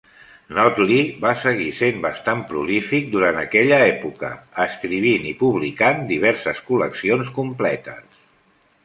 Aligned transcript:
Notley 0.59 1.01
va 1.25 1.33
seguir 1.41 1.67
sent 1.79 1.99
bastant 2.05 2.41
prolífic 2.51 3.11
durant 3.15 3.37
aquella 3.41 3.77
època, 3.89 4.31
escrivint 4.65 5.29
i 5.33 5.35
publicant 5.45 6.03
diverses 6.13 6.63
col·leccions 6.71 7.31
completes. 7.37 8.19